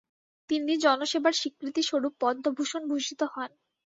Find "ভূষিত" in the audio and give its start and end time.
2.89-3.21